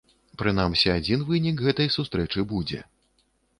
Прынамсі, 0.41 0.87
адзін 0.93 1.19
вынік 1.29 1.63
гэтай 1.67 1.93
сустрэчы 1.99 2.49
будзе. 2.57 2.83